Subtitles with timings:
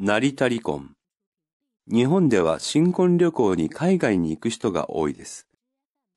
[0.00, 0.92] 成田離婚。
[1.90, 5.48] 日本では新婚旅行に海外に行く人が多いです。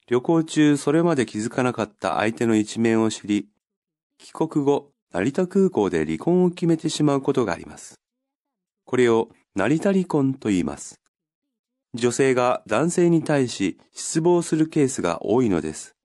[0.08, 3.48] 旅行中それまで気づかなかった相手の一面を知り、
[4.20, 8.00] 帰国後、成田空港で離婚を決めてしまうことがあります。
[8.86, 11.02] これを成田離婚と言います。
[11.96, 15.96] 女性が男性に対し失望するケースが多いのです。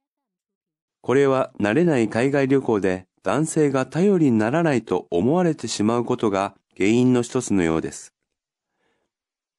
[1.02, 8.12] これは慣れない海外旅行で男性が頼りにならないと思われてしまうことが原因の一つのようです。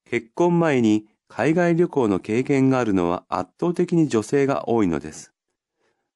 [0.09, 5.33] 結婚前に海外旅行の経験があるのは圧倒的に女性が多いのです。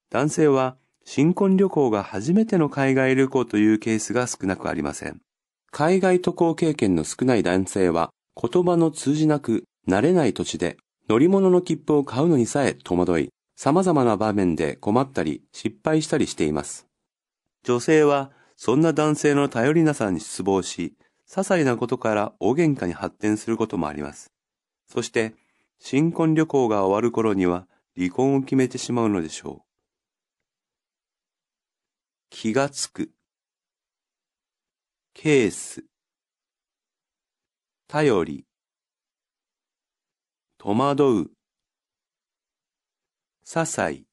[0.10, 5.22] 男性は新婚旅行が初めての海外旅行というケースが少なくありません。
[5.72, 10.78] 海外渡航経験の少ない男性は言葉の通じなく慣れない土地で
[11.10, 16.88] 乗り物の切符を買うのにさえ戸惑い、様々な場面で困ったり失敗したりしています。
[17.64, 18.32] 女性は
[18.64, 20.94] そんな男性の頼りなさに失望し、
[21.28, 24.32] 些細なことから大喧嘩に発展することもあります。
[24.88, 25.34] そして、
[25.80, 29.68] 新婚旅行が終わる頃には離婚を決めてしまうのでしょう。
[32.30, 33.10] 気がつく。
[35.16, 35.84] ケース。
[37.88, 38.46] 頼り。
[40.60, 41.32] 戸惑う。
[43.44, 44.11] 些細。